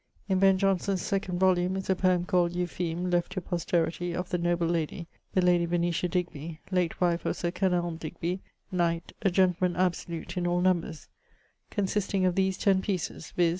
[0.27, 0.57] In Ben.
[0.57, 5.05] Johnson's 2d volumne is a poeme called 'Eupheme[DY], left to posteritie, of the noble lady,
[5.35, 8.41] the ladie Venetia Digby, late wife of Sir Kenelme Digby,
[8.71, 11.07] knight, a gentleman absolute in all numbers:
[11.69, 13.49] consisting of these ten pieces, viz.